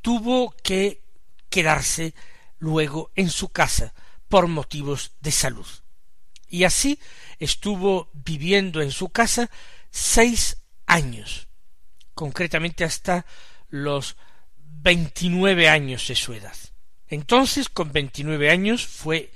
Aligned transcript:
tuvo 0.00 0.54
que 0.62 1.02
quedarse 1.48 2.14
luego 2.58 3.10
en 3.14 3.30
su 3.30 3.48
casa 3.50 3.92
por 4.28 4.46
motivos 4.46 5.12
de 5.20 5.32
salud. 5.32 5.66
Y 6.48 6.64
así 6.64 6.98
estuvo 7.38 8.10
viviendo 8.12 8.82
en 8.82 8.90
su 8.90 9.08
casa 9.08 9.50
seis 9.90 10.58
años, 10.86 11.48
concretamente 12.14 12.84
hasta 12.84 13.24
los 13.68 14.16
veintinueve 14.56 15.68
años 15.68 16.08
de 16.08 16.14
su 16.14 16.32
edad. 16.32 16.56
Entonces, 17.08 17.68
con 17.68 17.92
veintinueve 17.92 18.50
años, 18.50 18.86
fue 18.86 19.32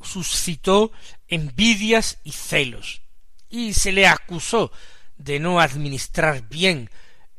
suscitó 0.00 0.92
envidias 1.26 2.18
y 2.22 2.32
celos, 2.32 3.02
y 3.50 3.74
se 3.74 3.92
le 3.92 4.06
acusó 4.06 4.70
de 5.16 5.40
no 5.40 5.58
administrar 5.58 6.48
bien 6.48 6.90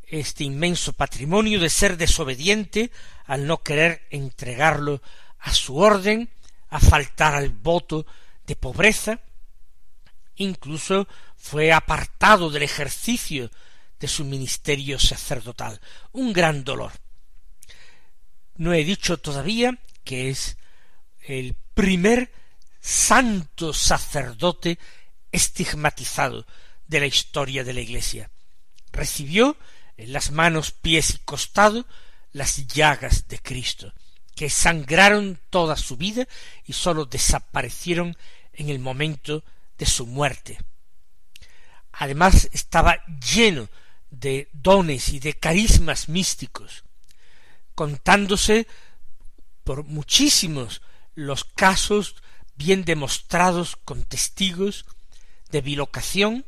este 0.09 0.44
inmenso 0.44 0.94
patrimonio, 0.94 1.59
de 1.59 1.70
ser 1.70 1.97
desobediente 1.97 2.92
al 3.25 3.46
no 3.46 3.62
querer 3.62 4.08
entregarlo 4.09 5.02
a 5.40 5.53
su 5.53 5.78
orden, 5.78 6.30
a 6.70 6.80
faltar 6.80 7.36
al 7.36 7.50
voto 7.50 8.06
de 8.46 8.56
pobreza, 8.56 9.20
incluso 10.36 11.08
fue 11.38 11.72
apartado 11.72 12.50
del 12.50 12.64
ejercicio 12.64 13.50
de 14.00 14.08
su 14.08 14.25
ministerio 14.25 15.00
sacerdotal. 15.00 15.80
Un 16.12 16.34
gran 16.34 16.64
dolor. 16.64 16.91
No 18.56 18.74
he 18.74 18.84
dicho 18.84 19.18
todavía 19.18 19.78
que 20.03 20.30
es 20.30 20.58
el 21.22 21.56
primer 21.74 22.31
santo 22.80 23.74
sacerdote 23.74 24.80
estigmatizado 25.31 26.46
de 26.88 27.00
la 27.00 27.06
historia 27.06 27.64
de 27.64 27.74
la 27.74 27.81
Iglesia. 27.81 28.31
Recibió 28.91 29.56
en 29.99 30.13
las 30.13 30.31
manos, 30.31 30.71
pies 30.71 31.15
y 31.15 31.17
costado 31.19 31.85
las 32.31 32.67
llagas 32.67 33.27
de 33.27 33.37
Cristo, 33.37 33.93
que 34.33 34.49
sangraron 34.49 35.39
toda 35.49 35.75
su 35.75 35.97
vida 35.97 36.25
y 36.65 36.71
sólo 36.71 37.05
desaparecieron 37.05 38.16
en 38.53 38.69
el 38.69 38.79
momento 38.79 39.43
de 39.78 39.85
su 39.85 40.07
muerte. 40.07 40.57
Además 41.91 42.49
estaba 42.53 43.03
lleno 43.05 43.67
de 44.09 44.47
dones 44.53 45.09
y 45.09 45.19
de 45.19 45.34
carismas 45.34 46.07
místicos, 46.07 46.85
contándose 47.75 48.67
por 49.66 49.84
muchísimos 49.84 50.81
los 51.13 51.43
casos 51.43 52.16
bien 52.55 52.85
demostrados 52.85 53.75
con 53.75 54.03
testigos 54.03 54.85
de 55.52 55.59
bilocación 55.59 56.45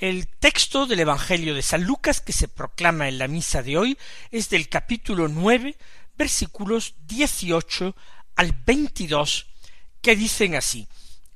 el 0.00 0.28
texto 0.28 0.86
del 0.86 1.00
Evangelio 1.00 1.54
de 1.54 1.60
San 1.60 1.84
Lucas 1.84 2.22
que 2.22 2.32
se 2.32 2.48
proclama 2.48 3.08
en 3.08 3.18
la 3.18 3.28
misa 3.28 3.62
de 3.62 3.76
hoy 3.76 3.98
es 4.30 4.48
del 4.48 4.70
capítulo 4.70 5.28
nueve, 5.28 5.76
versículos 6.16 6.94
dieciocho 7.06 7.94
al 8.34 8.52
veintidós, 8.52 9.48
que 10.00 10.16
dicen 10.16 10.54
así 10.54 10.88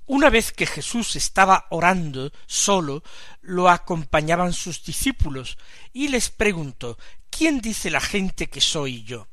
Una 0.06 0.31
vez 0.31 0.50
que 0.50 0.64
Jesús 0.64 1.14
estaba 1.14 1.66
orando 1.69 2.32
solo, 2.46 3.02
lo 3.43 3.69
acompañaban 3.69 4.55
sus 4.55 4.82
discípulos, 4.82 5.58
y 5.93 6.08
les 6.08 6.31
preguntó 6.31 6.96
¿Quién 7.28 7.61
dice 7.61 7.90
la 7.90 8.00
gente 8.00 8.46
que 8.46 8.62
soy 8.62 9.05
yo? 9.05 9.28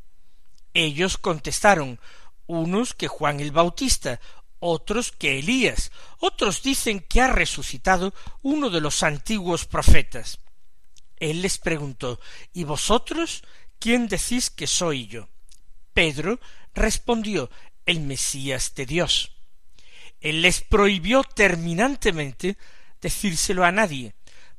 Ellos 0.73 1.17
contestaron 1.17 2.01
unos 2.47 2.93
que 2.93 3.07
Juan 3.07 3.39
el 3.39 3.51
Bautista, 3.51 4.19
otros 4.61 5.11
que 5.11 5.39
Elías, 5.39 5.91
otros 6.19 6.63
dicen 6.63 7.01
que 7.01 7.19
ha 7.19 7.27
resucitado 7.27 8.13
uno 8.41 8.69
de 8.69 8.79
los 8.79 9.03
antiguos 9.03 9.65
profetas. 9.65 10.39
Él 11.17 11.41
les 11.41 11.57
preguntó 11.57 12.19
¿Y 12.53 12.63
vosotros 12.63 13.43
quién 13.79 14.07
decís 14.07 14.49
que 14.49 14.67
soy 14.67 15.07
yo? 15.07 15.27
Pedro 15.93 16.39
respondió 16.73 17.49
el 17.85 18.01
Mesías 18.01 18.73
de 18.75 18.85
Dios. 18.85 19.31
Él 20.19 20.43
les 20.43 20.61
prohibió 20.61 21.23
terminantemente 21.23 22.57
decírselo 23.01 23.65
a 23.65 23.71
nadie, 23.71 24.13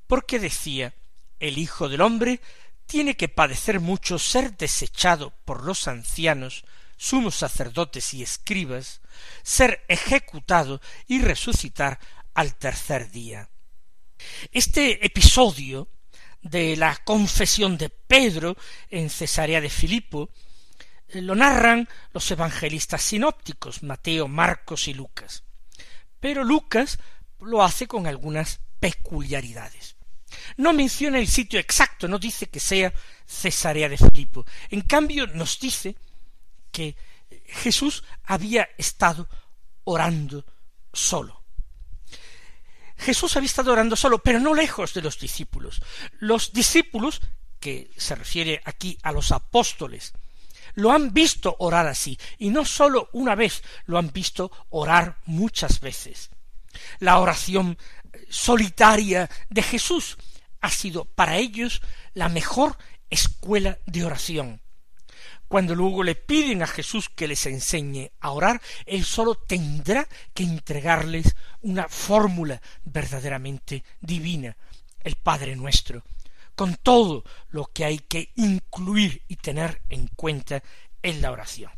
porque 0.06 0.40
decía 0.40 0.94
el 1.38 1.58
Hijo 1.58 1.88
del 1.88 2.00
hombre 2.00 2.40
tiene 2.86 3.16
que 3.16 3.28
padecer 3.28 3.78
mucho 3.78 4.18
ser 4.18 4.56
desechado 4.56 5.32
por 5.44 5.64
los 5.64 5.86
ancianos, 5.86 6.64
sumos 6.96 7.36
sacerdotes 7.36 8.12
y 8.14 8.22
escribas, 8.22 9.00
ser 9.42 9.84
ejecutado 9.88 10.80
y 11.06 11.20
resucitar 11.20 11.98
al 12.34 12.54
tercer 12.56 13.10
día. 13.10 13.48
Este 14.52 15.04
episodio 15.04 15.88
de 16.42 16.76
la 16.76 16.96
confesión 17.04 17.78
de 17.78 17.88
Pedro 17.88 18.56
en 18.90 19.10
Cesarea 19.10 19.60
de 19.60 19.70
Filipo 19.70 20.30
eh, 21.08 21.22
lo 21.22 21.34
narran 21.34 21.88
los 22.12 22.30
evangelistas 22.30 23.02
sinópticos 23.02 23.82
Mateo, 23.82 24.28
Marcos 24.28 24.88
y 24.88 24.94
Lucas. 24.94 25.44
Pero 26.20 26.44
Lucas 26.44 26.98
lo 27.40 27.62
hace 27.62 27.86
con 27.86 28.06
algunas 28.06 28.60
peculiaridades. 28.80 29.96
No 30.56 30.72
menciona 30.72 31.18
el 31.18 31.28
sitio 31.28 31.60
exacto, 31.60 32.08
no 32.08 32.18
dice 32.18 32.46
que 32.46 32.60
sea 32.60 32.92
Cesarea 33.26 33.88
de 33.88 33.98
Filipo. 33.98 34.44
En 34.70 34.82
cambio, 34.82 35.26
nos 35.26 35.60
dice 35.60 35.94
que 36.70 36.96
Jesús 37.52 38.04
había 38.24 38.68
estado 38.78 39.28
orando 39.84 40.44
solo. 40.92 41.42
Jesús 42.96 43.36
había 43.36 43.46
estado 43.46 43.72
orando 43.72 43.96
solo, 43.96 44.18
pero 44.18 44.38
no 44.38 44.54
lejos 44.54 44.94
de 44.94 45.02
los 45.02 45.18
discípulos. 45.18 45.82
Los 46.20 46.52
discípulos, 46.52 47.20
que 47.58 47.90
se 47.96 48.14
refiere 48.14 48.60
aquí 48.64 48.96
a 49.02 49.12
los 49.12 49.32
apóstoles, 49.32 50.12
lo 50.74 50.92
han 50.92 51.12
visto 51.12 51.56
orar 51.58 51.86
así, 51.86 52.18
y 52.38 52.50
no 52.50 52.64
sólo 52.64 53.08
una 53.12 53.34
vez, 53.34 53.62
lo 53.86 53.98
han 53.98 54.12
visto 54.12 54.50
orar 54.70 55.18
muchas 55.26 55.80
veces. 55.80 56.30
La 57.00 57.18
oración 57.18 57.76
solitaria 58.28 59.28
de 59.50 59.62
Jesús 59.62 60.16
ha 60.60 60.70
sido 60.70 61.04
para 61.04 61.36
ellos 61.36 61.82
la 62.14 62.28
mejor 62.28 62.78
escuela 63.10 63.78
de 63.86 64.04
oración. 64.04 64.61
Cuando 65.52 65.74
luego 65.74 66.02
le 66.02 66.14
piden 66.14 66.62
a 66.62 66.66
Jesús 66.66 67.10
que 67.10 67.28
les 67.28 67.44
enseñe 67.44 68.10
a 68.20 68.30
orar, 68.30 68.62
él 68.86 69.04
sólo 69.04 69.34
tendrá 69.34 70.08
que 70.32 70.44
entregarles 70.44 71.36
una 71.60 71.90
fórmula 71.90 72.58
verdaderamente 72.84 73.84
divina, 74.00 74.56
el 75.00 75.16
Padre 75.16 75.54
nuestro, 75.54 76.04
con 76.54 76.76
todo 76.76 77.22
lo 77.50 77.66
que 77.66 77.84
hay 77.84 77.98
que 77.98 78.32
incluir 78.36 79.24
y 79.28 79.36
tener 79.36 79.82
en 79.90 80.06
cuenta 80.06 80.62
en 81.02 81.20
la 81.20 81.30
oración. 81.30 81.70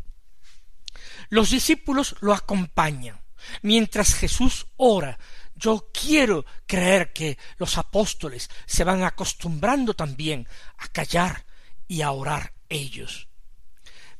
Los 1.30 1.50
discípulos 1.50 2.14
lo 2.20 2.32
acompañan 2.32 3.20
mientras 3.62 4.14
Jesús 4.14 4.68
ora. 4.76 5.18
Yo 5.56 5.90
quiero 5.92 6.46
creer 6.64 7.12
que 7.12 7.38
los 7.56 7.76
apóstoles 7.76 8.48
se 8.66 8.84
van 8.84 9.02
acostumbrando 9.02 9.94
también 9.94 10.46
a 10.78 10.86
callar 10.86 11.44
y 11.88 12.02
a 12.02 12.12
orar 12.12 12.52
ellos. 12.68 13.26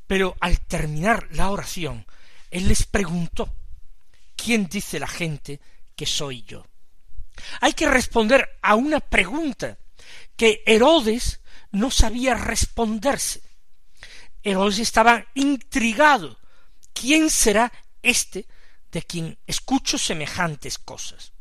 Pero 0.07 0.37
al 0.41 0.61
terminar 0.61 1.29
la 1.31 1.51
oración, 1.51 2.07
él 2.51 2.69
les 2.69 2.85
preguntó 2.85 3.55
¿Quién 4.37 4.67
dice 4.67 4.99
la 4.99 5.07
gente 5.07 5.61
que 5.97 6.07
soy 6.07 6.43
yo? 6.43 6.67
Hay 7.61 7.73
que 7.73 7.89
responder 7.89 8.59
a 8.63 8.75
una 8.75 9.01
pregunta 9.01 9.79
que 10.37 10.63
Herodes 10.67 11.41
no 11.73 11.91
sabía 11.91 12.35
responderse. 12.35 13.43
Herodes 14.43 14.79
estaba 14.79 15.27
intrigado. 15.35 16.39
¿Quién 16.93 17.31
será 17.31 17.73
este 18.03 18.47
de 18.93 19.03
quien 19.03 19.39
escucho 19.47 19.99
semejantes 19.99 20.79
cosas? 20.79 21.33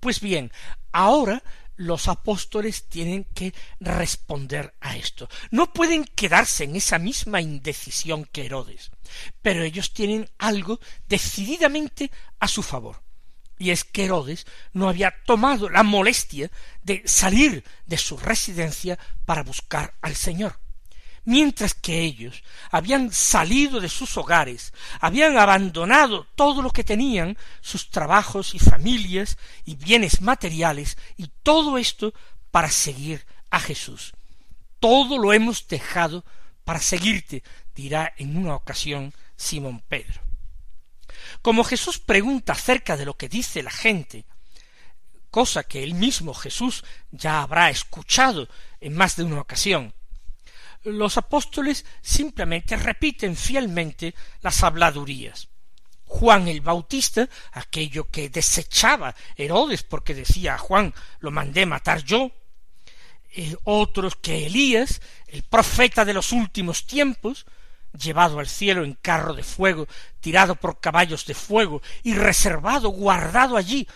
Pues 0.00 0.20
bien, 0.20 0.52
ahora 0.92 1.42
los 1.78 2.08
apóstoles 2.08 2.88
tienen 2.88 3.24
que 3.24 3.54
responder 3.80 4.74
a 4.80 4.96
esto. 4.96 5.28
No 5.50 5.72
pueden 5.72 6.04
quedarse 6.04 6.64
en 6.64 6.76
esa 6.76 6.98
misma 6.98 7.40
indecisión 7.40 8.26
que 8.26 8.44
Herodes, 8.44 8.90
pero 9.40 9.62
ellos 9.62 9.94
tienen 9.94 10.28
algo 10.38 10.80
decididamente 11.08 12.10
a 12.40 12.48
su 12.48 12.62
favor. 12.62 13.02
Y 13.58 13.70
es 13.70 13.84
que 13.84 14.04
Herodes 14.04 14.46
no 14.72 14.88
había 14.88 15.14
tomado 15.24 15.68
la 15.68 15.82
molestia 15.82 16.50
de 16.82 17.02
salir 17.06 17.64
de 17.86 17.96
su 17.96 18.16
residencia 18.16 18.98
para 19.24 19.42
buscar 19.42 19.94
al 20.02 20.14
Señor 20.14 20.58
mientras 21.24 21.74
que 21.74 22.00
ellos 22.00 22.42
habían 22.70 23.12
salido 23.12 23.80
de 23.80 23.88
sus 23.88 24.16
hogares, 24.16 24.72
habían 25.00 25.36
abandonado 25.38 26.26
todo 26.34 26.62
lo 26.62 26.70
que 26.70 26.84
tenían, 26.84 27.36
sus 27.60 27.90
trabajos 27.90 28.54
y 28.54 28.58
familias 28.58 29.38
y 29.64 29.76
bienes 29.76 30.20
materiales, 30.20 30.98
y 31.16 31.30
todo 31.42 31.78
esto 31.78 32.14
para 32.50 32.70
seguir 32.70 33.26
a 33.50 33.60
Jesús. 33.60 34.12
Todo 34.80 35.18
lo 35.18 35.32
hemos 35.32 35.66
dejado 35.68 36.24
para 36.64 36.80
seguirte, 36.80 37.42
dirá 37.74 38.12
en 38.18 38.36
una 38.36 38.54
ocasión 38.54 39.12
Simón 39.36 39.82
Pedro. 39.88 40.20
Como 41.42 41.64
Jesús 41.64 41.98
pregunta 41.98 42.52
acerca 42.52 42.96
de 42.96 43.06
lo 43.06 43.16
que 43.16 43.28
dice 43.28 43.62
la 43.62 43.70
gente, 43.70 44.24
cosa 45.30 45.64
que 45.64 45.82
él 45.82 45.94
mismo 45.94 46.34
Jesús 46.34 46.84
ya 47.10 47.42
habrá 47.42 47.70
escuchado 47.70 48.48
en 48.80 48.94
más 48.94 49.16
de 49.16 49.24
una 49.24 49.40
ocasión, 49.40 49.94
los 50.84 51.16
apóstoles 51.16 51.84
simplemente 52.02 52.76
repiten 52.76 53.36
fielmente 53.36 54.14
las 54.40 54.62
habladurías. 54.62 55.48
Juan 56.04 56.48
el 56.48 56.62
Bautista, 56.62 57.28
aquello 57.52 58.10
que 58.10 58.30
desechaba 58.30 59.14
Herodes 59.36 59.82
porque 59.82 60.14
decía 60.14 60.54
a 60.54 60.58
Juan 60.58 60.94
lo 61.20 61.30
mandé 61.30 61.66
matar 61.66 62.02
yo, 62.02 62.32
eh, 63.36 63.54
otros 63.64 64.16
que 64.16 64.46
Elías, 64.46 65.02
el 65.26 65.42
profeta 65.42 66.04
de 66.04 66.14
los 66.14 66.32
últimos 66.32 66.86
tiempos, 66.86 67.44
llevado 67.92 68.38
al 68.38 68.48
cielo 68.48 68.84
en 68.84 68.94
carro 68.94 69.34
de 69.34 69.42
fuego, 69.42 69.86
tirado 70.20 70.56
por 70.56 70.80
caballos 70.80 71.26
de 71.26 71.34
fuego 71.34 71.82
y 72.02 72.14
reservado, 72.14 72.88
guardado 72.88 73.56
allí 73.56 73.86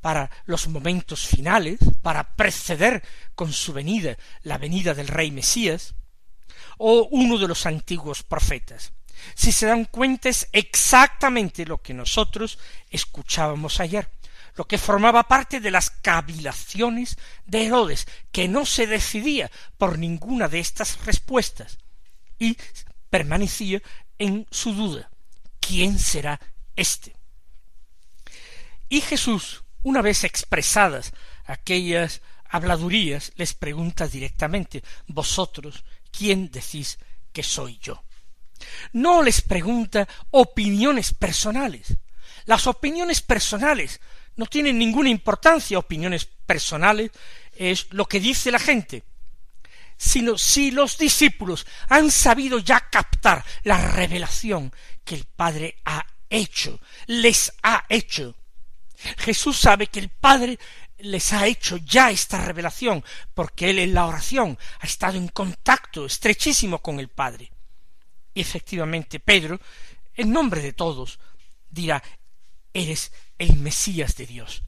para 0.00 0.30
los 0.44 0.68
momentos 0.68 1.26
finales, 1.26 1.78
para 2.02 2.34
preceder 2.34 3.02
con 3.34 3.52
su 3.52 3.72
venida 3.72 4.18
la 4.42 4.58
venida 4.58 4.94
del 4.94 5.08
rey 5.08 5.30
Mesías, 5.30 5.94
o 6.84 7.06
uno 7.12 7.38
de 7.38 7.46
los 7.46 7.64
antiguos 7.64 8.24
profetas. 8.24 8.92
Si 9.34 9.52
se 9.52 9.66
dan 9.66 9.84
cuenta 9.84 10.28
es 10.28 10.48
exactamente 10.50 11.64
lo 11.64 11.78
que 11.78 11.94
nosotros 11.94 12.58
escuchábamos 12.90 13.78
ayer, 13.78 14.10
lo 14.56 14.66
que 14.66 14.78
formaba 14.78 15.28
parte 15.28 15.60
de 15.60 15.70
las 15.70 15.90
cavilaciones 15.90 17.16
de 17.46 17.66
Herodes, 17.66 18.08
que 18.32 18.48
no 18.48 18.66
se 18.66 18.88
decidía 18.88 19.48
por 19.78 19.96
ninguna 19.96 20.48
de 20.48 20.58
estas 20.58 21.06
respuestas, 21.06 21.78
y 22.40 22.56
permanecía 23.10 23.80
en 24.18 24.48
su 24.50 24.74
duda. 24.74 25.08
¿Quién 25.60 26.00
será 26.00 26.40
éste? 26.74 27.14
Y 28.88 29.02
Jesús, 29.02 29.62
una 29.84 30.02
vez 30.02 30.24
expresadas 30.24 31.12
aquellas 31.44 32.22
habladurías, 32.44 33.32
les 33.36 33.54
pregunta 33.54 34.08
directamente 34.08 34.82
¿Vosotros 35.06 35.84
¿quién 36.16 36.50
decís 36.50 36.98
que 37.32 37.42
soy 37.42 37.78
yo? 37.82 38.04
No 38.92 39.22
les 39.22 39.40
pregunta 39.40 40.06
opiniones 40.30 41.14
personales. 41.14 41.96
Las 42.44 42.66
opiniones 42.66 43.20
personales 43.20 44.00
no 44.36 44.46
tienen 44.46 44.78
ninguna 44.78 45.08
importancia. 45.08 45.78
Opiniones 45.78 46.26
personales 46.46 47.10
es 47.56 47.86
lo 47.90 48.06
que 48.06 48.20
dice 48.20 48.50
la 48.50 48.58
gente. 48.58 49.04
Sino 49.96 50.38
si 50.38 50.70
los 50.70 50.98
discípulos 50.98 51.66
han 51.88 52.10
sabido 52.10 52.58
ya 52.58 52.88
captar 52.90 53.44
la 53.62 53.92
revelación 53.92 54.72
que 55.04 55.14
el 55.14 55.24
Padre 55.24 55.78
ha 55.84 56.04
hecho, 56.28 56.80
les 57.06 57.52
ha 57.62 57.84
hecho. 57.88 58.34
Jesús 59.18 59.58
sabe 59.58 59.88
que 59.88 60.00
el 60.00 60.08
Padre 60.08 60.58
les 61.02 61.32
ha 61.32 61.46
hecho 61.46 61.76
ya 61.78 62.10
esta 62.10 62.44
revelación, 62.44 63.04
porque 63.34 63.70
él 63.70 63.78
en 63.78 63.94
la 63.94 64.06
oración 64.06 64.58
ha 64.80 64.86
estado 64.86 65.18
en 65.18 65.28
contacto 65.28 66.06
estrechísimo 66.06 66.80
con 66.80 67.00
el 67.00 67.08
Padre. 67.08 67.50
Y 68.34 68.40
efectivamente 68.40 69.20
Pedro, 69.20 69.60
en 70.14 70.32
nombre 70.32 70.62
de 70.62 70.72
todos, 70.72 71.18
dirá 71.68 72.02
eres 72.72 73.12
el 73.38 73.56
Mesías 73.56 74.16
de 74.16 74.26
Dios. 74.26 74.62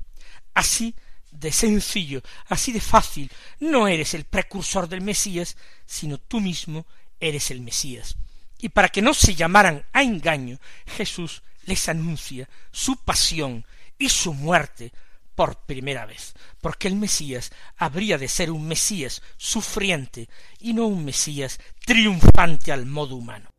Así 0.53 0.95
de 1.31 1.51
sencillo, 1.53 2.23
así 2.49 2.73
de 2.73 2.81
fácil, 2.81 3.31
no 3.61 3.89
eres 3.89 4.15
el 4.15 4.25
precursor 4.25 4.89
del 4.89 5.01
Mesías, 5.01 5.57
sino 5.87 6.19
tú 6.19 6.41
mismo 6.41 6.87
eres 7.19 7.51
el 7.51 7.61
Mesías. 7.61 8.17
Y 8.59 8.69
para 8.71 8.89
que 8.89 9.03
no 9.03 9.15
se 9.15 9.35
llamaran 9.35 9.85
a 9.93 10.03
engaño, 10.03 10.59
Jesús 10.87 11.43
les 11.65 11.89
anuncia 11.89 12.49
su 12.71 12.97
pasión 12.97 13.65
y 13.99 14.09
su 14.09 14.35
muerte 14.35 14.93
por 15.35 15.57
primera 15.67 16.07
vez, 16.07 16.35
porque 16.61 16.89
el 16.89 16.97
Mesías 16.97 17.53
habría 17.77 18.19
de 18.19 18.29
ser 18.29 18.51
un 18.51 18.67
Mesías 18.67 19.23
sufriente 19.37 20.29
y 20.59 20.73
no 20.73 20.87
un 20.87 21.05
Mesías 21.05 21.59
triunfante 21.85 22.73
al 22.73 22.87
modo 22.87 23.17
humano. 23.17 23.54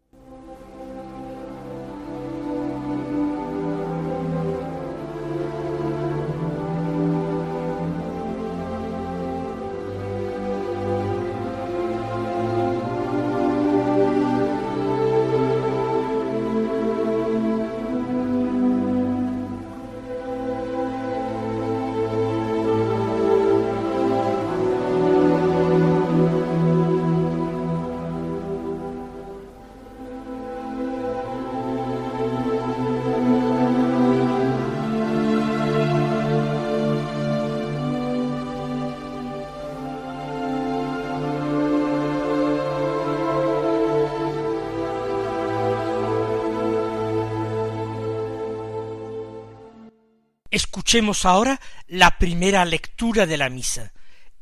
Escuchemos 50.55 51.25
ahora 51.25 51.59
la 51.85 52.17
primera 52.17 52.63
lectura 52.63 53.25
de 53.25 53.35
la 53.35 53.49
misa. 53.49 53.91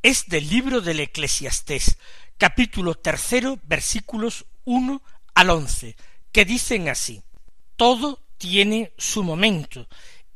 Es 0.03 0.27
del 0.27 0.47
libro 0.47 0.79
del 0.79 0.99
Eclesiastés, 0.99 1.97
capítulo 2.37 2.93
tercero, 2.93 3.57
versículos 3.63 4.45
uno 4.63 5.01
al 5.33 5.49
once, 5.49 5.95
que 6.31 6.45
dicen 6.45 6.87
así 6.87 7.23
Todo 7.75 8.23
tiene 8.37 8.93
su 8.95 9.23
momento, 9.23 9.87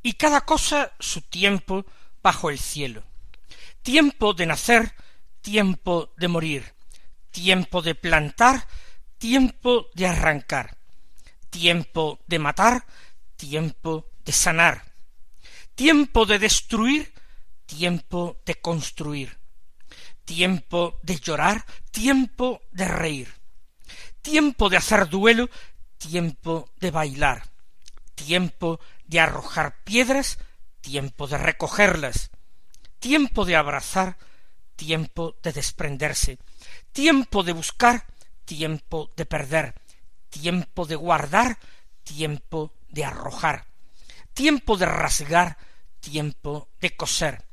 y 0.01 0.13
cada 0.13 0.45
cosa 0.45 0.93
su 0.99 1.21
tiempo 1.21 1.85
bajo 2.23 2.49
el 2.49 2.57
cielo. 2.57 3.03
Tiempo 3.83 4.33
de 4.33 4.47
nacer, 4.47 4.95
tiempo 5.41 6.11
de 6.17 6.27
morir, 6.27 6.73
tiempo 7.29 7.83
de 7.83 7.93
plantar, 7.93 8.67
tiempo 9.19 9.91
de 9.93 10.07
arrancar, 10.07 10.75
tiempo 11.51 12.19
de 12.25 12.39
matar, 12.39 12.83
tiempo 13.35 14.07
de 14.25 14.31
sanar, 14.31 14.86
tiempo 15.77 16.25
de 16.25 16.39
destruir, 16.39 17.13
tiempo 17.67 18.41
de 18.47 18.55
construir, 18.55 19.37
tiempo 20.25 20.99
de 21.03 21.19
llorar, 21.19 21.65
tiempo 21.91 22.61
de 22.71 22.87
reír, 22.87 23.29
tiempo 24.23 24.69
de 24.71 24.77
hacer 24.77 25.07
duelo, 25.07 25.51
tiempo 25.99 26.71
de 26.77 26.89
bailar, 26.89 27.43
tiempo 28.15 28.79
de 29.05 29.19
arrojar 29.19 29.83
piedras, 29.83 30.39
tiempo 30.81 31.27
de 31.27 31.37
recogerlas, 31.37 32.31
tiempo 32.97 33.45
de 33.45 33.55
abrazar, 33.55 34.17
tiempo 34.75 35.35
de 35.43 35.53
desprenderse, 35.53 36.39
tiempo 36.91 37.43
de 37.43 37.53
buscar, 37.53 38.07
tiempo 38.45 39.11
de 39.15 39.27
perder, 39.27 39.75
tiempo 40.31 40.87
de 40.87 40.95
guardar, 40.95 41.59
tiempo 42.03 42.73
de 42.89 43.05
arrojar, 43.05 43.67
tiempo 44.33 44.75
de 44.75 44.87
rasgar, 44.87 45.66
tiempo 46.09 46.69
de 46.79 46.95
coser, 46.95 47.43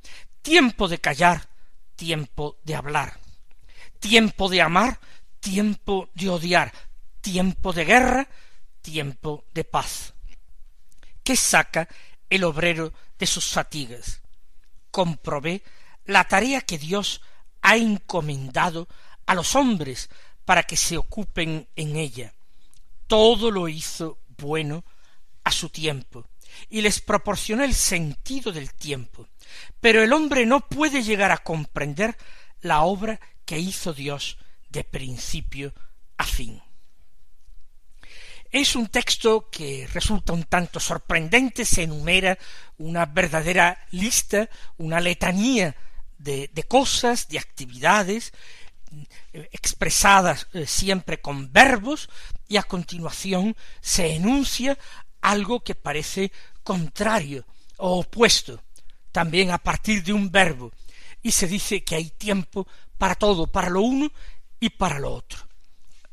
tiempo 0.40 0.86
de 0.86 1.00
callar, 1.00 1.48
tiempo 1.96 2.56
de 2.62 2.76
hablar, 2.76 3.18
tiempo 3.98 4.48
de 4.48 4.62
amar, 4.62 5.00
tiempo 5.40 6.08
de 6.14 6.28
odiar, 6.28 6.72
tiempo 7.20 7.72
de 7.72 7.84
guerra, 7.84 8.28
tiempo 8.80 9.44
de 9.52 9.64
paz. 9.64 10.14
¿Qué 11.24 11.34
saca 11.34 11.88
el 12.30 12.44
obrero 12.44 12.92
de 13.18 13.26
sus 13.26 13.50
fatigas? 13.50 14.22
Comprobé 14.92 15.64
la 16.04 16.22
tarea 16.28 16.60
que 16.60 16.78
Dios 16.78 17.22
ha 17.60 17.76
encomendado 17.76 18.86
a 19.26 19.34
los 19.34 19.56
hombres 19.56 20.08
para 20.44 20.62
que 20.62 20.76
se 20.76 20.96
ocupen 20.96 21.66
en 21.74 21.96
ella. 21.96 22.32
Todo 23.08 23.50
lo 23.50 23.66
hizo 23.68 24.20
bueno 24.28 24.84
a 25.42 25.50
su 25.50 25.70
tiempo 25.70 26.28
y 26.68 26.80
les 26.80 27.00
proporciona 27.00 27.64
el 27.64 27.74
sentido 27.74 28.52
del 28.52 28.72
tiempo. 28.74 29.28
Pero 29.80 30.02
el 30.02 30.12
hombre 30.12 30.46
no 30.46 30.66
puede 30.68 31.02
llegar 31.02 31.30
a 31.30 31.38
comprender 31.38 32.16
la 32.60 32.82
obra 32.82 33.20
que 33.44 33.58
hizo 33.58 33.92
Dios 33.92 34.38
de 34.70 34.84
principio 34.84 35.74
a 36.16 36.24
fin. 36.24 36.62
Es 38.50 38.76
un 38.76 38.86
texto 38.86 39.50
que 39.50 39.88
resulta 39.92 40.32
un 40.32 40.44
tanto 40.44 40.78
sorprendente, 40.78 41.64
se 41.64 41.82
enumera 41.82 42.38
una 42.78 43.04
verdadera 43.04 43.84
lista, 43.90 44.48
una 44.76 45.00
letanía 45.00 45.74
de, 46.18 46.48
de 46.52 46.62
cosas, 46.62 47.28
de 47.28 47.38
actividades, 47.40 48.32
expresadas 49.32 50.46
eh, 50.52 50.66
siempre 50.66 51.20
con 51.20 51.52
verbos, 51.52 52.08
y 52.46 52.56
a 52.56 52.62
continuación 52.62 53.56
se 53.80 54.14
enuncia 54.14 54.78
algo 55.24 55.60
que 55.60 55.74
parece 55.74 56.30
contrario 56.62 57.46
o 57.78 58.00
opuesto, 58.00 58.62
también 59.10 59.50
a 59.50 59.58
partir 59.58 60.04
de 60.04 60.12
un 60.12 60.30
verbo, 60.30 60.70
y 61.22 61.32
se 61.32 61.48
dice 61.48 61.82
que 61.82 61.96
hay 61.96 62.10
tiempo 62.10 62.68
para 62.98 63.14
todo, 63.14 63.46
para 63.46 63.70
lo 63.70 63.80
uno 63.80 64.12
y 64.60 64.68
para 64.68 64.98
lo 64.98 65.12
otro. 65.14 65.40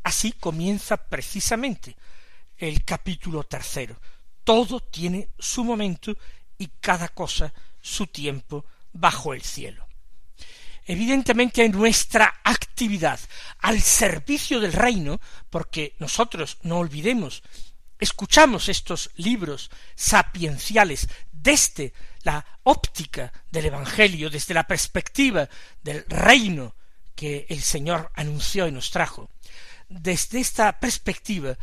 Así 0.04 0.32
comienza 0.32 0.96
precisamente 0.96 1.96
el 2.58 2.86
capítulo 2.86 3.44
tercero. 3.44 4.00
Todo 4.46 4.80
tiene 4.80 5.30
su 5.38 5.66
momento 5.66 6.16
y 6.58 6.68
cada 6.80 7.10
cosa 7.10 7.54
su 7.82 8.08
tiempo 8.08 8.66
bajo 8.94 9.34
el 9.34 9.42
cielo. 9.42 9.86
Evidentemente 10.86 11.68
nuestra 11.68 12.42
actividad 12.46 13.20
al 13.60 13.82
servicio 13.82 14.62
del 14.62 14.74
reino, 14.74 15.20
porque 15.50 15.96
nosotros 16.00 16.58
no 16.64 16.80
olvidemos 16.80 17.44
escuchamos 18.02 18.68
estos 18.68 19.12
libros 19.16 19.70
sapienciales 19.96 21.08
desde 21.32 21.94
la 22.24 22.46
óptica 22.64 23.32
del 23.50 23.68
Evangelio, 23.68 24.30
desde 24.30 24.54
la 24.54 24.68
perspectiva 24.68 25.48
del 25.82 26.04
reino 26.08 26.76
que 27.16 27.46
el 27.48 27.62
Señor 27.62 28.12
anunció 28.16 28.68
y 28.68 28.72
nos 28.72 28.90
trajo, 28.92 29.30
desde 29.88 30.40
esta 30.40 30.80
perspectiva, 30.80 31.58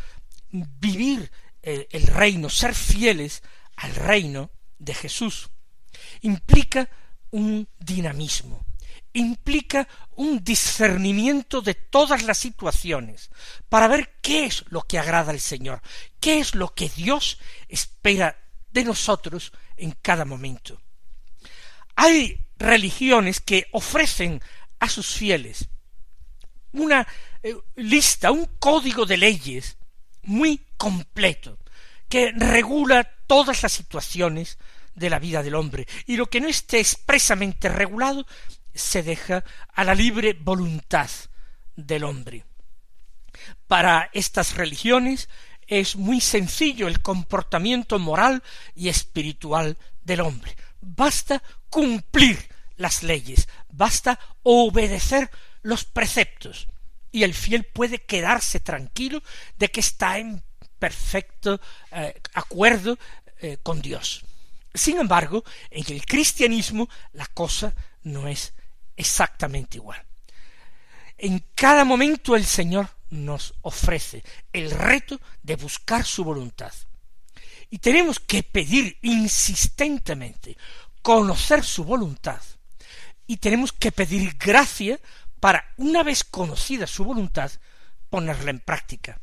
vivir 0.50 1.30
el, 1.60 1.88
el 1.90 2.06
reino, 2.06 2.48
ser 2.48 2.74
fieles 2.74 3.42
al 3.76 3.94
reino 3.94 4.50
de 4.78 4.94
Jesús, 4.94 5.50
implica 6.22 6.88
un 7.30 7.68
dinamismo, 7.78 8.64
implica 9.12 9.88
un 10.16 10.42
discernimiento 10.42 11.60
de 11.60 11.74
todas 11.74 12.22
las 12.24 12.38
situaciones 12.38 13.30
para 13.68 13.88
ver 13.88 14.16
qué 14.20 14.46
es 14.46 14.64
lo 14.68 14.82
que 14.82 14.98
agrada 14.98 15.30
al 15.30 15.40
Señor, 15.40 15.80
qué 16.20 16.38
es 16.38 16.54
lo 16.54 16.74
que 16.74 16.88
Dios 16.88 17.38
espera 17.68 18.38
de 18.70 18.84
nosotros 18.84 19.52
en 19.76 19.92
cada 20.02 20.24
momento. 20.24 20.80
Hay 21.96 22.46
religiones 22.58 23.40
que 23.40 23.66
ofrecen 23.72 24.42
a 24.78 24.88
sus 24.88 25.08
fieles 25.08 25.68
una 26.72 27.06
eh, 27.42 27.56
lista, 27.76 28.30
un 28.30 28.46
código 28.58 29.06
de 29.06 29.16
leyes 29.16 29.76
muy 30.22 30.60
completo 30.76 31.58
que 32.08 32.32
regula 32.32 33.04
todas 33.26 33.62
las 33.62 33.72
situaciones 33.72 34.58
de 34.94 35.10
la 35.10 35.18
vida 35.18 35.42
del 35.42 35.54
hombre 35.54 35.86
y 36.06 36.16
lo 36.16 36.26
que 36.26 36.40
no 36.40 36.48
esté 36.48 36.80
expresamente 36.80 37.68
regulado 37.68 38.26
se 38.78 39.02
deja 39.02 39.44
a 39.74 39.84
la 39.84 39.94
libre 39.94 40.32
voluntad 40.34 41.10
del 41.76 42.04
hombre. 42.04 42.44
Para 43.66 44.10
estas 44.12 44.56
religiones 44.56 45.28
es 45.66 45.96
muy 45.96 46.20
sencillo 46.20 46.88
el 46.88 47.02
comportamiento 47.02 47.98
moral 47.98 48.42
y 48.74 48.88
espiritual 48.88 49.76
del 50.02 50.20
hombre. 50.20 50.56
Basta 50.80 51.42
cumplir 51.68 52.48
las 52.76 53.02
leyes, 53.02 53.48
basta 53.68 54.18
obedecer 54.42 55.30
los 55.62 55.84
preceptos, 55.84 56.68
y 57.10 57.24
el 57.24 57.34
fiel 57.34 57.64
puede 57.64 57.98
quedarse 57.98 58.60
tranquilo 58.60 59.22
de 59.58 59.68
que 59.70 59.80
está 59.80 60.18
en 60.18 60.42
perfecto 60.78 61.60
eh, 61.90 62.20
acuerdo 62.34 62.98
eh, 63.40 63.58
con 63.62 63.82
Dios. 63.82 64.24
Sin 64.74 64.98
embargo, 64.98 65.44
en 65.70 65.84
el 65.92 66.04
cristianismo 66.04 66.88
la 67.12 67.26
cosa 67.26 67.74
no 68.02 68.28
es 68.28 68.52
exactamente 68.98 69.78
igual. 69.78 70.04
En 71.16 71.44
cada 71.54 71.84
momento 71.84 72.36
el 72.36 72.44
Señor 72.44 72.90
nos 73.10 73.54
ofrece 73.62 74.22
el 74.52 74.70
reto 74.70 75.20
de 75.42 75.56
buscar 75.56 76.04
su 76.04 76.24
voluntad. 76.24 76.72
Y 77.70 77.78
tenemos 77.78 78.18
que 78.18 78.42
pedir 78.42 78.98
insistentemente 79.02 80.56
conocer 81.02 81.64
su 81.64 81.84
voluntad. 81.84 82.40
Y 83.26 83.38
tenemos 83.38 83.72
que 83.72 83.92
pedir 83.92 84.36
gracia 84.38 84.98
para, 85.40 85.72
una 85.76 86.02
vez 86.02 86.24
conocida 86.24 86.86
su 86.86 87.04
voluntad, 87.04 87.50
ponerla 88.10 88.50
en 88.50 88.60
práctica. 88.60 89.20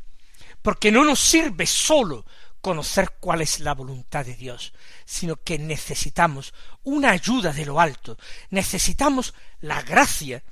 Porque 0.62 0.91
no 0.91 1.03
nos 1.03 1.20
sirve 1.20 1.65
sólo 1.65 2.25
conocer 2.65 3.12
cuál 3.19 3.41
es 3.41 3.60
la 3.60 3.75
voluntad 3.75 4.25
de 4.25 4.34
Dios, 4.34 4.74
sino 5.05 5.36
que 5.36 5.60
necesitamos 5.60 6.51
una 6.81 7.12
ayuda 7.12 7.53
de 7.53 7.63
lo 7.63 7.79
alto, 7.79 8.17
necesitamos 8.50 9.36
la 9.62 9.84
gracia 9.84 10.43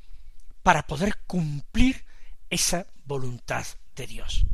para 0.62 0.86
poder 0.86 1.22
cumplir 1.26 2.06
esa 2.52 2.86
voluntad 3.06 3.66
de 3.96 4.06
Dios. 4.06 4.46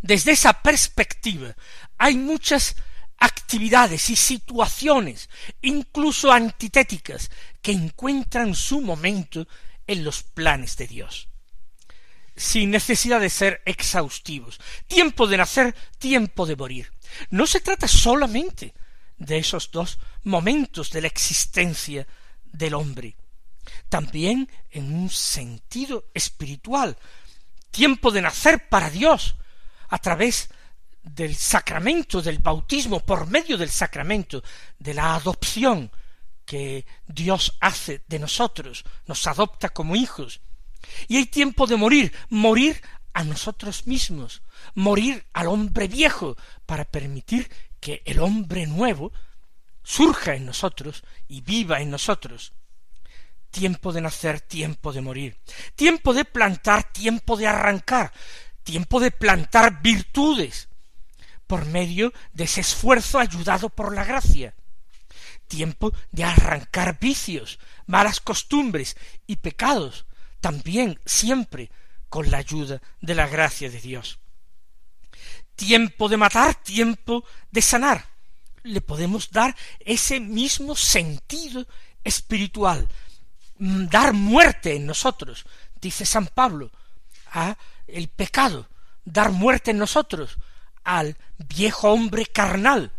Desde 0.00 0.30
esa 0.30 0.52
perspectiva 0.62 1.56
hay 1.98 2.14
muchas 2.14 2.76
actividades 3.18 4.08
y 4.08 4.14
situaciones, 4.14 5.28
incluso 5.62 6.30
antitéticas, 6.30 7.32
que 7.60 7.72
encuentran 7.72 8.54
su 8.54 8.80
momento 8.80 9.48
en 9.88 10.04
los 10.04 10.22
planes 10.22 10.76
de 10.76 10.86
Dios 10.86 11.29
sin 12.40 12.70
necesidad 12.70 13.20
de 13.20 13.28
ser 13.28 13.60
exhaustivos. 13.66 14.58
Tiempo 14.86 15.26
de 15.26 15.36
nacer, 15.36 15.74
tiempo 15.98 16.46
de 16.46 16.56
morir. 16.56 16.90
No 17.28 17.46
se 17.46 17.60
trata 17.60 17.86
solamente 17.86 18.72
de 19.18 19.38
esos 19.38 19.70
dos 19.70 19.98
momentos 20.24 20.90
de 20.90 21.02
la 21.02 21.06
existencia 21.08 22.06
del 22.44 22.74
hombre, 22.74 23.16
también 23.90 24.50
en 24.70 24.94
un 24.94 25.10
sentido 25.10 26.06
espiritual, 26.14 26.96
tiempo 27.70 28.10
de 28.10 28.22
nacer 28.22 28.68
para 28.68 28.88
Dios, 28.88 29.36
a 29.88 29.98
través 29.98 30.48
del 31.02 31.36
sacramento 31.36 32.22
del 32.22 32.38
bautismo, 32.38 33.00
por 33.00 33.26
medio 33.26 33.58
del 33.58 33.70
sacramento 33.70 34.42
de 34.78 34.94
la 34.94 35.14
adopción 35.14 35.90
que 36.46 36.86
Dios 37.06 37.56
hace 37.60 38.02
de 38.08 38.18
nosotros, 38.18 38.84
nos 39.06 39.26
adopta 39.26 39.68
como 39.68 39.94
hijos. 39.94 40.40
Y 41.08 41.16
hay 41.16 41.26
tiempo 41.26 41.66
de 41.66 41.76
morir, 41.76 42.12
morir 42.28 42.80
a 43.12 43.24
nosotros 43.24 43.86
mismos, 43.86 44.42
morir 44.74 45.26
al 45.32 45.48
hombre 45.48 45.88
viejo, 45.88 46.36
para 46.66 46.84
permitir 46.84 47.50
que 47.80 48.02
el 48.04 48.20
hombre 48.20 48.66
nuevo 48.66 49.12
surja 49.82 50.34
en 50.34 50.46
nosotros 50.46 51.02
y 51.28 51.40
viva 51.40 51.80
en 51.80 51.90
nosotros. 51.90 52.52
Tiempo 53.50 53.92
de 53.92 54.00
nacer, 54.00 54.40
tiempo 54.40 54.92
de 54.92 55.00
morir, 55.00 55.40
tiempo 55.74 56.14
de 56.14 56.24
plantar, 56.24 56.92
tiempo 56.92 57.36
de 57.36 57.48
arrancar, 57.48 58.12
tiempo 58.62 59.00
de 59.00 59.10
plantar 59.10 59.82
virtudes, 59.82 60.68
por 61.50 61.66
medio 61.66 62.12
de 62.32 62.44
ese 62.44 62.60
esfuerzo 62.60 63.18
ayudado 63.18 63.70
por 63.70 63.92
la 63.92 64.04
gracia, 64.04 64.54
tiempo 65.48 65.92
de 66.12 66.22
arrancar 66.22 67.00
vicios, 67.00 67.58
malas 67.86 68.20
costumbres 68.20 68.96
y 69.26 69.34
pecados, 69.34 70.06
también 70.40 70.98
siempre 71.04 71.70
con 72.08 72.30
la 72.30 72.38
ayuda 72.38 72.80
de 73.00 73.14
la 73.14 73.28
gracia 73.28 73.70
de 73.70 73.80
Dios. 73.80 74.18
Tiempo 75.54 76.08
de 76.08 76.16
matar, 76.16 76.54
tiempo 76.56 77.24
de 77.50 77.62
sanar. 77.62 78.08
Le 78.62 78.80
podemos 78.80 79.30
dar 79.30 79.54
ese 79.80 80.20
mismo 80.20 80.74
sentido 80.74 81.66
espiritual, 82.04 82.88
Mm, 83.60 83.88
dar 83.88 84.14
muerte 84.14 84.74
en 84.74 84.86
nosotros, 84.86 85.44
dice 85.82 86.06
San 86.06 86.28
Pablo, 86.28 86.70
a 87.30 87.58
el 87.86 88.08
pecado, 88.08 88.66
dar 89.04 89.32
muerte 89.32 89.72
en 89.72 89.76
nosotros 89.76 90.38
al 90.82 91.18
viejo 91.36 91.90
hombre 91.90 92.24
carnal, 92.24 92.90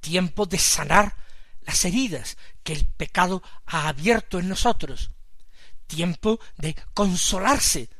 tiempo 0.00 0.46
de 0.46 0.58
sanar 0.58 1.14
las 1.60 1.84
heridas 1.84 2.36
que 2.64 2.72
el 2.72 2.86
pecado 2.86 3.40
ha 3.66 3.86
abierto 3.86 4.40
en 4.40 4.48
nosotros, 4.48 5.10
tiempo 5.94 6.40
de 6.56 6.74
consolarse 6.94 7.90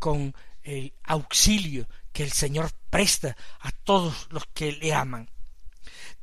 con 0.00 0.34
el 0.62 0.92
auxilio 1.04 1.86
que 2.12 2.24
el 2.24 2.32
Señor 2.32 2.72
presta 2.90 3.36
a 3.60 3.70
todos 3.70 4.26
los 4.30 4.44
que 4.52 4.72
le 4.72 4.92
aman, 4.92 5.30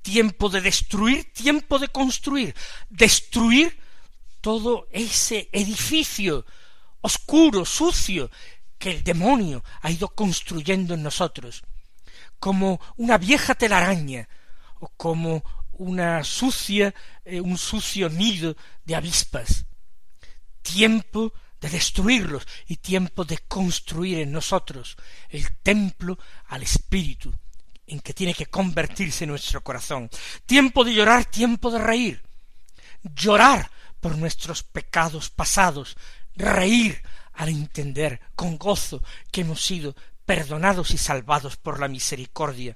tiempo 0.02 0.50
de 0.50 0.60
destruir, 0.60 1.32
tiempo 1.32 1.80
de 1.80 1.88
construir, 1.88 2.54
destruir 2.90 3.80
todo 4.42 4.88
ese 4.92 5.50
edificio 5.54 6.46
oscuro, 7.02 7.64
sucio, 7.66 8.30
que 8.78 8.92
el 8.92 9.04
demonio 9.04 9.64
ha 9.82 9.90
ido 9.90 10.10
construyendo 10.10 10.96
en 10.96 11.02
nosotros, 11.02 11.64
como 12.40 12.82
una 12.98 13.18
vieja 13.18 13.56
telaraña, 13.56 14.28
o 14.82 14.90
como 14.98 15.44
una 15.72 16.26
sucia, 16.26 16.94
eh, 17.24 17.40
un 17.40 17.58
sucio 17.58 18.10
nido 18.10 18.56
de 18.84 18.96
avispas. 18.96 19.66
Tiempo 20.66 21.32
de 21.62 21.70
destruirlos 21.70 22.48
y 22.68 22.78
tiempo 22.78 23.24
de 23.24 23.38
construir 23.38 24.20
en 24.20 24.32
nosotros 24.32 24.98
el 25.30 25.56
templo 25.58 26.18
al 26.48 26.64
Espíritu, 26.64 27.34
en 27.86 28.00
que 28.00 28.16
tiene 28.16 28.34
que 28.34 28.48
convertirse 28.48 29.28
nuestro 29.28 29.64
corazón. 29.64 30.10
Tiempo 30.48 30.84
de 30.84 30.96
llorar, 30.96 31.26
tiempo 31.26 31.70
de 31.70 31.78
reír. 31.78 32.24
Llorar 33.04 33.70
por 34.02 34.18
nuestros 34.18 34.64
pecados 34.64 35.30
pasados, 35.30 35.96
reír 36.36 37.04
al 37.34 37.50
entender 37.50 38.20
con 38.36 38.58
gozo 38.58 39.04
que 39.32 39.42
hemos 39.42 39.64
sido 39.64 39.96
perdonados 40.26 40.92
y 40.92 40.98
salvados 40.98 41.58
por 41.58 41.80
la 41.80 41.88
misericordia. 41.88 42.76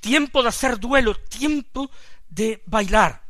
Tiempo 0.00 0.42
de 0.42 0.48
hacer 0.48 0.80
duelo, 0.80 1.14
tiempo 1.14 1.88
de 2.28 2.64
bailar. 2.66 3.25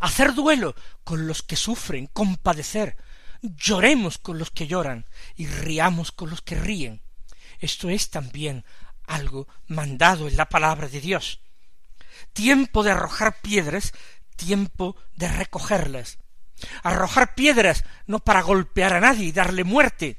Hacer 0.00 0.34
duelo 0.34 0.74
con 1.04 1.26
los 1.26 1.42
que 1.42 1.56
sufren, 1.56 2.06
compadecer. 2.06 2.96
Lloremos 3.42 4.18
con 4.18 4.38
los 4.38 4.50
que 4.50 4.66
lloran 4.66 5.06
y 5.36 5.46
riamos 5.46 6.12
con 6.12 6.30
los 6.30 6.42
que 6.42 6.54
ríen. 6.54 7.02
Esto 7.58 7.90
es 7.90 8.10
también 8.10 8.64
algo 9.06 9.48
mandado 9.66 10.28
en 10.28 10.36
la 10.36 10.48
palabra 10.48 10.88
de 10.88 11.00
Dios. 11.00 11.40
Tiempo 12.32 12.82
de 12.82 12.92
arrojar 12.92 13.40
piedras 13.42 13.92
tiempo 14.36 14.96
de 15.16 15.28
recogerlas. 15.28 16.18
Arrojar 16.82 17.34
piedras 17.34 17.84
no 18.06 18.20
para 18.20 18.42
golpear 18.42 18.94
a 18.94 19.00
nadie 19.00 19.26
y 19.26 19.32
darle 19.32 19.64
muerte. 19.64 20.16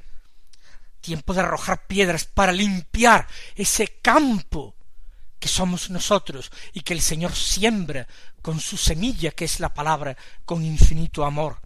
Tiempo 1.00 1.34
de 1.34 1.40
arrojar 1.40 1.86
piedras 1.86 2.24
para 2.24 2.52
limpiar 2.52 3.26
ese 3.54 3.98
campo 4.00 4.75
que 5.38 5.48
somos 5.48 5.90
nosotros 5.90 6.50
y 6.72 6.80
que 6.80 6.94
el 6.94 7.00
Señor 7.00 7.34
siembra 7.34 8.06
con 8.42 8.60
su 8.60 8.76
semilla 8.76 9.30
que 9.30 9.44
es 9.44 9.60
la 9.60 9.74
palabra 9.74 10.16
con 10.44 10.64
infinito 10.64 11.24
amor. 11.24 11.58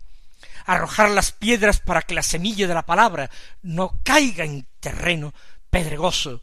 Arrojar 0.66 1.10
las 1.10 1.32
piedras 1.32 1.80
para 1.80 2.02
que 2.02 2.14
la 2.14 2.22
semilla 2.22 2.66
de 2.66 2.74
la 2.74 2.86
palabra 2.86 3.30
no 3.62 4.00
caiga 4.02 4.44
en 4.44 4.66
terreno 4.80 5.34
pedregoso. 5.70 6.42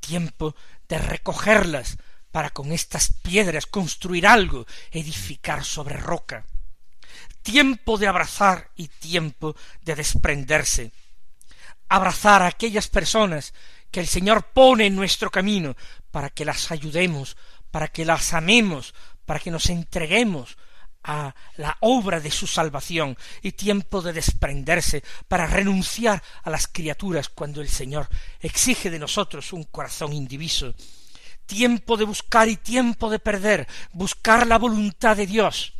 Tiempo 0.00 0.54
de 0.88 0.98
recogerlas 0.98 1.96
para 2.30 2.50
con 2.50 2.72
estas 2.72 3.12
piedras 3.22 3.66
construir 3.66 4.26
algo, 4.26 4.66
edificar 4.90 5.64
sobre 5.64 5.96
roca. 5.96 6.44
Tiempo 7.42 7.96
de 7.98 8.08
abrazar 8.08 8.70
y 8.76 8.88
tiempo 8.88 9.56
de 9.82 9.94
desprenderse. 9.94 10.92
Abrazar 11.88 12.42
a 12.42 12.48
aquellas 12.48 12.88
personas 12.88 13.54
que 13.90 14.00
el 14.00 14.06
Señor 14.06 14.52
pone 14.52 14.86
en 14.86 14.96
nuestro 14.96 15.30
camino 15.30 15.76
para 16.10 16.30
que 16.30 16.44
las 16.44 16.70
ayudemos, 16.70 17.36
para 17.70 17.88
que 17.88 18.04
las 18.04 18.32
amemos, 18.32 18.94
para 19.24 19.40
que 19.40 19.50
nos 19.50 19.68
entreguemos 19.70 20.56
a 21.06 21.34
la 21.56 21.76
obra 21.80 22.20
de 22.20 22.30
su 22.30 22.46
salvación. 22.46 23.16
Y 23.42 23.52
tiempo 23.52 24.02
de 24.02 24.12
desprenderse 24.12 25.02
para 25.28 25.46
renunciar 25.46 26.22
a 26.42 26.50
las 26.50 26.66
criaturas 26.66 27.28
cuando 27.28 27.60
el 27.60 27.68
Señor 27.68 28.08
exige 28.40 28.90
de 28.90 28.98
nosotros 28.98 29.52
un 29.52 29.64
corazón 29.64 30.12
indiviso. 30.12 30.74
Tiempo 31.46 31.96
de 31.96 32.04
buscar 32.04 32.48
y 32.48 32.56
tiempo 32.56 33.08
de 33.08 33.20
perder, 33.20 33.68
buscar 33.92 34.46
la 34.46 34.58
voluntad 34.58 35.16
de 35.16 35.26
Dios, 35.26 35.74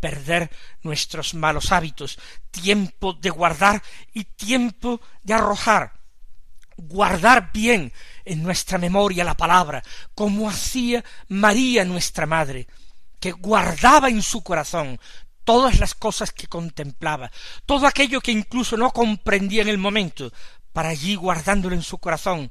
perder 0.00 0.50
nuestros 0.82 1.34
malos 1.34 1.72
hábitos, 1.72 2.18
tiempo 2.50 3.12
de 3.12 3.30
guardar 3.30 3.82
y 4.14 4.24
tiempo 4.24 5.00
de 5.22 5.34
arrojar, 5.34 5.93
guardar 6.88 7.50
bien 7.52 7.92
en 8.24 8.42
nuestra 8.42 8.78
memoria 8.78 9.24
la 9.24 9.36
palabra, 9.36 9.82
como 10.14 10.48
hacía 10.48 11.04
María 11.28 11.84
nuestra 11.84 12.26
Madre, 12.26 12.66
que 13.20 13.32
guardaba 13.32 14.08
en 14.08 14.22
su 14.22 14.42
corazón 14.42 14.98
todas 15.44 15.78
las 15.78 15.94
cosas 15.94 16.32
que 16.32 16.46
contemplaba, 16.46 17.30
todo 17.66 17.86
aquello 17.86 18.20
que 18.20 18.32
incluso 18.32 18.76
no 18.76 18.90
comprendía 18.90 19.62
en 19.62 19.68
el 19.68 19.78
momento, 19.78 20.32
para 20.72 20.88
allí 20.88 21.14
guardándolo 21.14 21.74
en 21.74 21.82
su 21.82 21.98
corazón, 21.98 22.50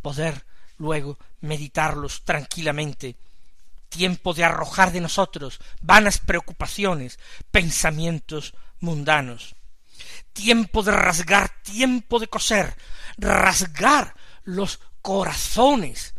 poder 0.00 0.44
luego 0.78 1.18
meditarlos 1.40 2.22
tranquilamente, 2.24 3.16
tiempo 3.88 4.32
de 4.32 4.44
arrojar 4.44 4.90
de 4.90 5.00
nosotros 5.00 5.60
vanas 5.82 6.18
preocupaciones, 6.18 7.18
pensamientos 7.50 8.54
mundanos, 8.80 9.54
tiempo 10.32 10.82
de 10.82 10.92
rasgar, 10.92 11.50
tiempo 11.62 12.18
de 12.18 12.28
coser, 12.28 12.76
rasgar 13.16 14.14
los 14.44 14.80
corazones, 15.00 16.14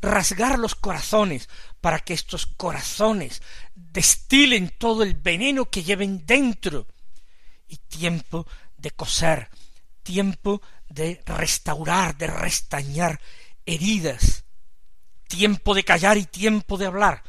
rasgar 0.00 0.58
los 0.58 0.74
corazones 0.74 1.48
para 1.80 2.00
que 2.00 2.14
estos 2.14 2.46
corazones 2.46 3.42
destilen 3.74 4.74
todo 4.78 5.02
el 5.02 5.14
veneno 5.14 5.70
que 5.70 5.82
lleven 5.82 6.24
dentro, 6.26 6.86
y 7.68 7.76
tiempo 7.76 8.46
de 8.76 8.90
coser, 8.92 9.50
tiempo 10.02 10.62
de 10.88 11.22
restaurar, 11.26 12.16
de 12.16 12.28
restañar 12.28 13.20
heridas, 13.64 14.44
tiempo 15.26 15.74
de 15.74 15.84
callar 15.84 16.16
y 16.16 16.24
tiempo 16.24 16.78
de 16.78 16.86
hablar, 16.86 17.22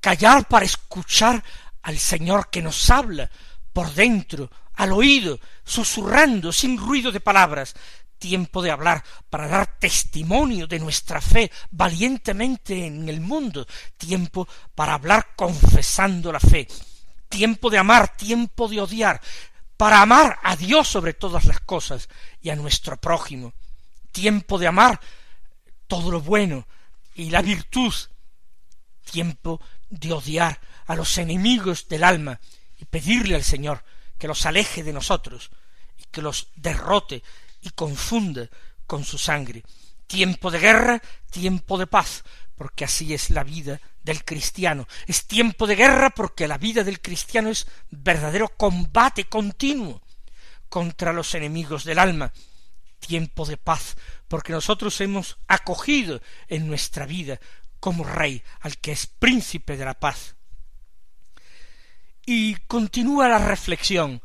callar 0.00 0.46
para 0.46 0.64
escuchar 0.64 1.42
al 1.82 1.98
Señor 1.98 2.50
que 2.50 2.62
nos 2.62 2.90
habla 2.90 3.30
por 3.72 3.92
dentro, 3.94 4.50
al 4.74 4.92
oído, 4.92 5.38
susurrando, 5.64 6.52
sin 6.52 6.78
ruido 6.78 7.12
de 7.12 7.20
palabras, 7.20 7.74
tiempo 8.18 8.62
de 8.62 8.70
hablar 8.70 9.02
para 9.28 9.48
dar 9.48 9.78
testimonio 9.80 10.68
de 10.68 10.78
nuestra 10.78 11.20
fe 11.20 11.50
valientemente 11.72 12.86
en 12.86 13.08
el 13.08 13.20
mundo, 13.20 13.66
tiempo 13.96 14.46
para 14.76 14.94
hablar 14.94 15.30
confesando 15.34 16.30
la 16.30 16.38
fe, 16.38 16.68
tiempo 17.28 17.68
de 17.68 17.78
amar, 17.78 18.16
tiempo 18.16 18.68
de 18.68 18.80
odiar, 18.80 19.20
para 19.76 20.00
amar 20.00 20.38
a 20.44 20.54
Dios 20.54 20.86
sobre 20.86 21.14
todas 21.14 21.46
las 21.46 21.58
cosas 21.58 22.08
y 22.40 22.50
a 22.50 22.56
nuestro 22.56 22.96
prójimo, 22.96 23.54
tiempo 24.12 24.56
de 24.56 24.68
amar 24.68 25.00
todo 25.88 26.12
lo 26.12 26.20
bueno 26.20 26.68
y 27.16 27.30
la 27.30 27.42
virtud, 27.42 27.92
tiempo 29.10 29.60
de 29.90 30.12
odiar 30.12 30.60
a 30.86 30.94
los 30.94 31.18
enemigos 31.18 31.88
del 31.88 32.04
alma 32.04 32.38
y 32.78 32.84
pedirle 32.84 33.34
al 33.34 33.42
Señor 33.42 33.82
que 34.22 34.28
los 34.28 34.46
aleje 34.46 34.84
de 34.84 34.92
nosotros 34.92 35.50
y 35.98 36.04
que 36.04 36.22
los 36.22 36.52
derrote 36.54 37.24
y 37.60 37.70
confunda 37.70 38.48
con 38.86 39.02
su 39.02 39.18
sangre. 39.18 39.64
Tiempo 40.06 40.52
de 40.52 40.60
guerra, 40.60 41.02
tiempo 41.28 41.76
de 41.76 41.88
paz, 41.88 42.22
porque 42.54 42.84
así 42.84 43.12
es 43.12 43.30
la 43.30 43.42
vida 43.42 43.80
del 44.04 44.24
cristiano. 44.24 44.86
Es 45.08 45.26
tiempo 45.26 45.66
de 45.66 45.74
guerra 45.74 46.10
porque 46.10 46.46
la 46.46 46.56
vida 46.56 46.84
del 46.84 47.00
cristiano 47.00 47.48
es 47.48 47.66
verdadero 47.90 48.50
combate 48.56 49.24
continuo 49.24 50.00
contra 50.68 51.12
los 51.12 51.34
enemigos 51.34 51.82
del 51.82 51.98
alma. 51.98 52.32
Tiempo 53.00 53.44
de 53.44 53.56
paz 53.56 53.96
porque 54.28 54.52
nosotros 54.52 55.00
hemos 55.00 55.36
acogido 55.48 56.22
en 56.46 56.68
nuestra 56.68 57.06
vida 57.06 57.40
como 57.80 58.04
rey 58.04 58.40
al 58.60 58.78
que 58.78 58.92
es 58.92 59.08
príncipe 59.08 59.76
de 59.76 59.84
la 59.84 59.98
paz. 59.98 60.36
Y 62.24 62.54
continúa 62.66 63.28
la 63.28 63.38
reflexión 63.38 64.22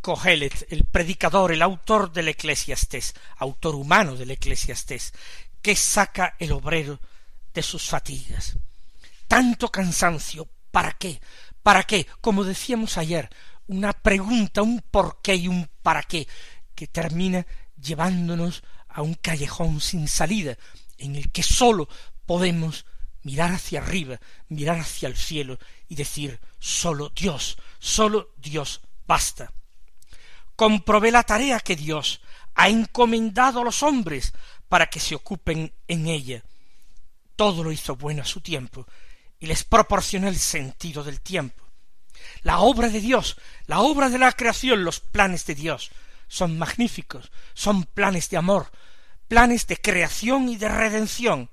Cogelet, 0.00 0.66
el 0.70 0.84
predicador, 0.84 1.52
el 1.52 1.62
autor 1.62 2.12
del 2.12 2.28
Eclesiastés, 2.28 3.14
autor 3.36 3.74
humano 3.74 4.16
del 4.16 4.30
Eclesiastés, 4.30 5.12
que 5.60 5.76
saca 5.76 6.36
el 6.38 6.52
obrero 6.52 7.00
de 7.52 7.62
sus 7.62 7.88
fatigas. 7.88 8.56
Tanto 9.28 9.68
cansancio, 9.68 10.48
¿para 10.70 10.92
qué? 10.92 11.20
¿Para 11.62 11.82
qué? 11.82 12.06
Como 12.20 12.44
decíamos 12.44 12.96
ayer, 12.96 13.28
una 13.66 13.92
pregunta, 13.92 14.62
un 14.62 14.80
por 14.80 15.20
qué 15.22 15.34
y 15.34 15.48
un 15.48 15.68
para 15.82 16.02
qué, 16.02 16.26
que 16.74 16.86
termina 16.86 17.46
llevándonos 17.80 18.62
a 18.88 19.02
un 19.02 19.14
callejón 19.14 19.80
sin 19.80 20.08
salida, 20.08 20.56
en 20.98 21.16
el 21.16 21.30
que 21.30 21.42
sólo 21.42 21.88
podemos 22.26 22.86
mirar 23.22 23.52
hacia 23.52 23.80
arriba, 23.80 24.20
mirar 24.48 24.78
hacia 24.78 25.08
el 25.08 25.16
cielo 25.16 25.58
y 25.88 25.94
decir 25.94 26.40
sólo 26.58 27.10
Dios, 27.10 27.58
sólo 27.78 28.30
Dios 28.36 28.80
basta. 29.06 29.52
Comprobé 30.56 31.10
la 31.10 31.22
tarea 31.22 31.60
que 31.60 31.76
Dios 31.76 32.20
ha 32.54 32.68
encomendado 32.68 33.60
a 33.60 33.64
los 33.64 33.82
hombres 33.82 34.32
para 34.68 34.86
que 34.88 35.00
se 35.00 35.14
ocupen 35.14 35.72
en 35.88 36.06
ella. 36.06 36.42
Todo 37.36 37.64
lo 37.64 37.72
hizo 37.72 37.96
bueno 37.96 38.22
a 38.22 38.26
su 38.26 38.40
tiempo 38.40 38.86
y 39.38 39.46
les 39.46 39.64
proporcionó 39.64 40.28
el 40.28 40.38
sentido 40.38 41.02
del 41.02 41.20
tiempo. 41.20 41.64
La 42.42 42.60
obra 42.60 42.88
de 42.88 43.00
Dios, 43.00 43.36
la 43.66 43.80
obra 43.80 44.10
de 44.10 44.18
la 44.18 44.32
creación, 44.32 44.84
los 44.84 45.00
planes 45.00 45.46
de 45.46 45.54
Dios 45.54 45.90
son 46.28 46.58
magníficos, 46.58 47.32
son 47.54 47.84
planes 47.84 48.30
de 48.30 48.36
amor, 48.36 48.70
planes 49.26 49.66
de 49.66 49.76
creación 49.76 50.48
y 50.48 50.56
de 50.56 50.68
redención. 50.68 51.50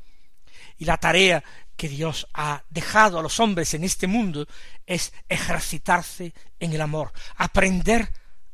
Y 0.78 0.86
la 0.86 0.98
tarea 0.98 1.44
que 1.76 1.88
Dios 1.88 2.28
ha 2.34 2.64
dejado 2.70 3.20
a 3.20 3.22
los 3.22 3.40
hombres 3.40 3.74
en 3.74 3.84
este 3.84 4.08
mundo 4.08 4.48
es 4.86 5.14
ejercitarse 5.30 6.34
en 6.60 6.74
el 6.74 6.82
amor, 6.82 7.14
aprender 7.36 8.12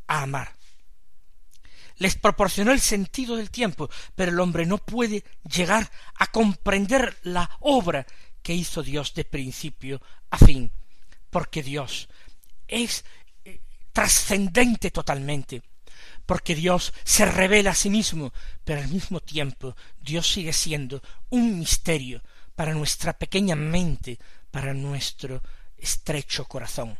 a 0.07 0.23
amar. 0.23 0.53
Les 1.97 2.15
proporcionó 2.15 2.71
el 2.71 2.81
sentido 2.81 3.37
del 3.37 3.49
tiempo, 3.49 3.89
pero 4.15 4.31
el 4.31 4.39
hombre 4.39 4.65
no 4.65 4.77
puede 4.77 5.23
llegar 5.43 5.89
a 6.15 6.27
comprender 6.27 7.17
la 7.23 7.49
obra 7.61 8.05
que 8.41 8.53
hizo 8.53 8.83
Dios 8.83 9.13
de 9.13 9.23
principio 9.23 10.01
a 10.29 10.37
fin, 10.37 10.71
porque 11.29 11.63
Dios 11.63 12.09
es 12.67 13.05
eh, 13.45 13.61
trascendente 13.93 14.91
totalmente, 14.91 15.61
porque 16.25 16.55
Dios 16.55 16.93
se 17.03 17.25
revela 17.25 17.71
a 17.71 17.75
sí 17.75 17.89
mismo, 17.89 18.33
pero 18.63 18.81
al 18.81 18.87
mismo 18.87 19.19
tiempo 19.19 19.75
Dios 19.99 20.31
sigue 20.31 20.53
siendo 20.53 21.01
un 21.29 21.59
misterio 21.59 22.21
para 22.55 22.73
nuestra 22.73 23.13
pequeña 23.13 23.55
mente, 23.55 24.19
para 24.51 24.73
nuestro 24.73 25.41
estrecho 25.77 26.45
corazón. 26.45 26.97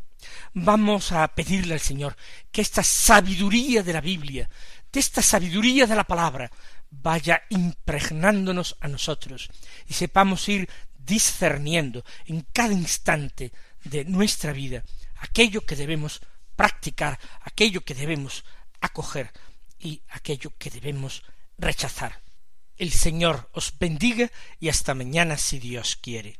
Vamos 0.54 1.12
a 1.12 1.28
pedirle 1.30 1.74
al 1.74 1.80
Señor 1.80 2.16
que 2.52 2.62
esta 2.62 2.84
sabiduría 2.84 3.84
de 3.84 3.94
la 3.94 4.02
Biblia, 4.02 4.50
esta 4.92 5.22
sabiduría 5.22 5.88
de 5.88 5.96
la 5.96 6.04
palabra, 6.04 6.52
vaya 6.90 7.44
impregnándonos 7.50 8.78
a 8.80 8.88
nosotros 8.88 9.50
y 9.88 9.94
sepamos 9.94 10.48
ir 10.48 10.70
discerniendo 10.98 12.06
en 12.28 12.46
cada 12.54 12.74
instante 12.74 13.52
de 13.84 14.06
nuestra 14.06 14.54
vida 14.54 14.84
aquello 15.18 15.66
que 15.66 15.76
debemos 15.76 16.22
practicar, 16.56 17.20
aquello 17.42 17.82
que 17.82 17.96
debemos 17.96 18.46
acoger 18.84 19.32
y 19.80 20.02
aquello 20.10 20.52
que 20.58 20.70
debemos 20.70 21.24
rechazar. 21.58 22.22
El 22.78 22.92
Señor 22.92 23.50
os 23.54 23.74
bendiga 23.80 24.32
y 24.60 24.70
hasta 24.70 24.94
mañana 24.94 25.38
si 25.38 25.60
Dios 25.60 25.96
quiere. 25.96 26.40